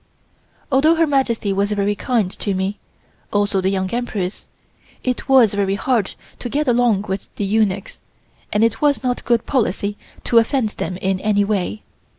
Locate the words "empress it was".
3.93-5.53